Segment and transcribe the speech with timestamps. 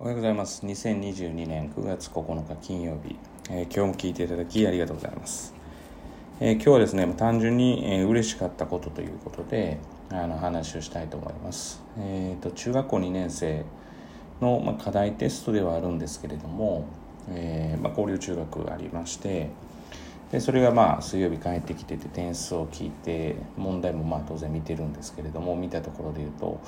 [0.00, 0.64] おはようございます。
[0.64, 3.16] 2022年9月9日金曜日、
[3.50, 5.52] えー、今日も聞いていただきありがとうございます。
[6.38, 9.78] えー、今日はですね、単純に、えー、嬉しかったことということで、
[10.10, 11.82] あの話をしたいと思います。
[11.98, 13.64] えっ、と、中学校2年生
[14.40, 16.84] の、まあ、課題テストではあるんですけれども、
[17.30, 19.48] えまあ、交流中学ありまして、
[20.32, 26.60] でそれがまあ水曜日帰ってきてて点数を聞いて問題もまあ当然見てるんですけれども見たところで言うと、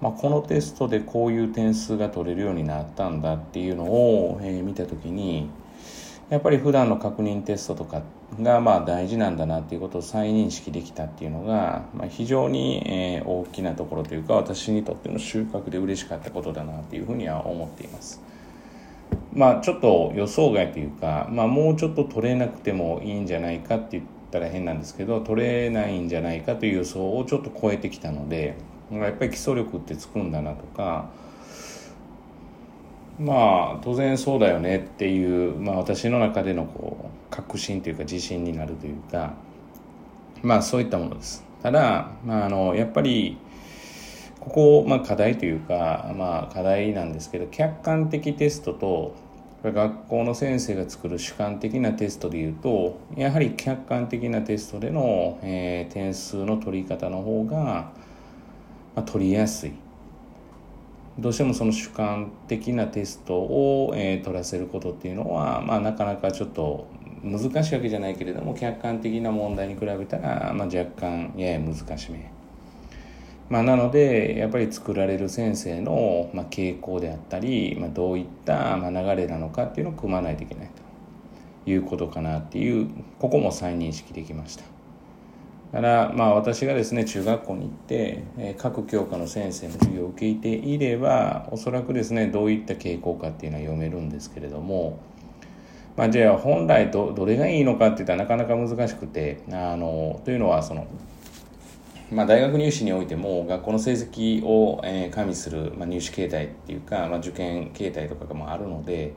[0.00, 5.50] まあ、このテストでこういう点数が取れるようになったんだっていうのを、えー、見た時に
[6.28, 8.02] やっぱり普段の確認テストとか
[8.40, 18.22] がまあ大事なんだなっていうことを再認識できたっていうのが、まあ、非常に、えー、大きなところというか私にとっての収穫で嬉しかったことだなっていうふうには思っています。
[19.32, 28.56] まあちょっと予想外というか、まあ、もうちょっと取れなくてもいいんじゃないかって言ったら変なんですけど取れないんじゃないかという予想をちょっと超えてきたので
[28.90, 31.10] やっぱり基礎力ってつくんだなとか
[33.20, 39.34] まあ当然そうだよねっていう、まあ、私の中でのこう確信というか自信になるというか
[40.42, 41.44] まあそういったものです。
[41.62, 43.36] ただ、まあ、あのやっぱり
[44.40, 49.14] ここ、まあ、課題というか、まあ、課題なんですけど客観的テストと
[49.62, 57.92] 学校の先生が作る主観的なテストでいうとやはり客観的なテストでの、えー、点数の取り方の方が、ま
[58.96, 59.72] あ、取りやすい
[61.18, 66.86] どうしてもその主観的なテストを、えー、取らせることっていうのは、まあ、なかなかちょっと
[67.22, 72.39] 難しいわけじゃないけれども客観的な問題に比べたら、まあ、若干やや難しめ。
[73.50, 80.70] まあ、なのでやっぱり作られる先生の、ま、傾向であったり、ま、どういった、ま、流れなのかっていうのを組まないといけない
[81.64, 84.62] ということかなっていうここも再認識できました。
[85.72, 94.98] だからまあ私がですね中学校に行って、え、各教科の先生の授業を受けていればおそらくですねどういった傾向かっていうのは読めるんですけれども
[95.96, 100.86] まあ、じゃあ本来どどれがいいのかっていったらなかなか難しくてあのというのはその
[102.12, 109.12] まあ、大学入試においても学校の成績を、えー、加味する、まあ、入試形態っていうか、まあ、受験形態とかもあるので、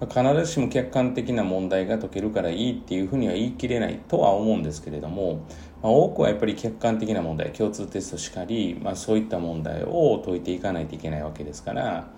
[0.00, 5.44] まあ、必ずしも客観的な問題が解けるからいいっていうふうには言い切れないとは思うんですけれども、
[5.82, 12.08] まあ、多くはやっぱり客観的な問題共通テストしかり、まあ、そういった問題を解いていかないといけないわけですから。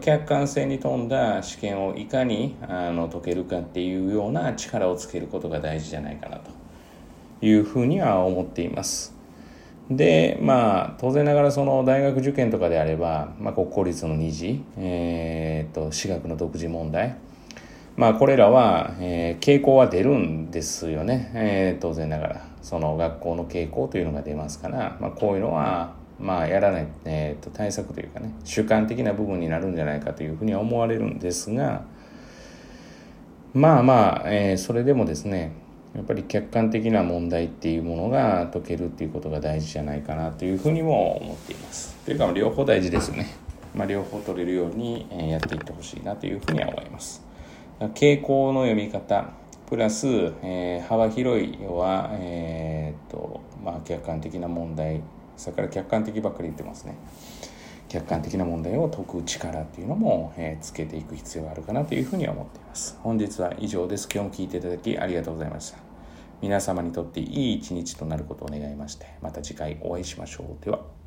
[0.00, 6.52] 客観性に富んだ試験をいかにあの解けるかっていうような力をつけることが大事じゃないかなと
[7.44, 9.21] いうふうには思っています。
[9.96, 17.16] でまあ当然ながらその大学受験とかであれば、まあ、国公立の二次、えーと、私学の独自問題。
[17.96, 22.52] まあこれらは、えー、傾向は出るんですよね、えー、当然ながら。
[22.62, 31.82] その学校の傾向というのが出ますから、まあ、こういうのはまあやらない、えーと、対策というかね主観的な部分になるんじゃないかというふうには思われるんですが
[33.52, 35.52] まあまあ、えー、それでもですね
[35.94, 41.94] やっぱり客観的な問題っていうものが解けるっていうことが大事じゃないかなというふうにも思っています。
[42.04, 43.26] というか両方大事ですよね。
[43.74, 47.22] まあ、両方取れるようにやっていってほしいなというふうには思います。
[47.94, 49.30] 傾向の読み方
[49.66, 50.06] プラス、
[50.42, 55.00] えー、幅広い要は、えー、っとまあ、客観的な問題
[55.36, 56.94] それから客観的ばっかり言ってますね。
[57.92, 62.98] 客観的な問題を解く力っていうのも、えー、つけていく必要があるかなというふうに思っています。
[63.02, 64.08] 本日は以上です。
[64.10, 65.78] 今日も聞いていただきありがとうございました。
[66.40, 70.64] 皆様にとっていい一日となることを願いまして、また次回お会いしましょう。
[70.64, 71.01] では。